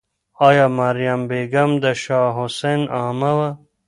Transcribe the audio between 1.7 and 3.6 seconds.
د شاه حسین عمه وه؟